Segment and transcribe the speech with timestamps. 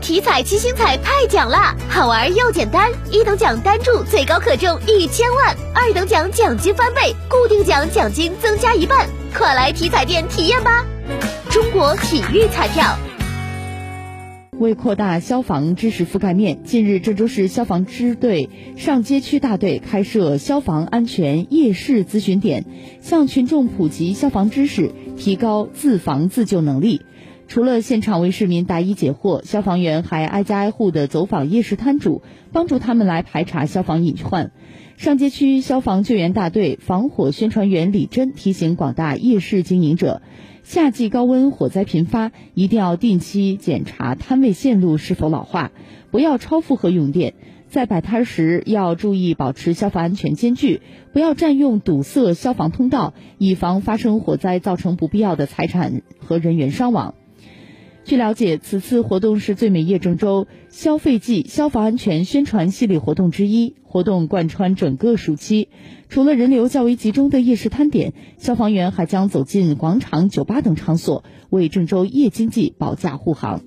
[0.00, 1.74] 体彩七星彩派奖啦！
[1.88, 10.84] 好玩又简单，一等奖单注最高可中一千万，二等奖奖金翻倍，固定奖奖金增加一半，快来体彩店体验吧！
[11.50, 12.96] 中国体育彩票。
[14.58, 22.64] 为扩大消防知识覆盖面，近日郑州市消防支队上街区大队开设消防安全夜视咨询点，
[23.02, 27.02] 向群众普及消防知识，提高自防自救能力。
[27.48, 34.50] 除了现场为市民答疑解惑，消防员还挨家挨户的走访夜市摊主，帮助他们来排查消防隐患。
[34.96, 40.22] 上街区消防救援大队防火宣传员李珍提醒广大夜市经营者：
[40.64, 45.70] 夏季高温，火灾频发，一定要定期检查摊位线路是否老化，
[46.10, 47.34] 不要超负荷用电。
[47.68, 50.80] 在摆摊时要注意保持消防安全间距，
[51.12, 57.14] 不要占用堵塞消防通道，以防发生火灾造成不必要的财产和人员伤亡。
[58.06, 65.70] 据了解，此次活动是最美夜郑州消费季消防安全宣传系列活动之一，活动贯穿整个暑期。
[66.08, 73.62] 除了人流较为集中的夜市摊点，消防员还将走进广场、酒吧等场所，为郑州夜经济保驾护航。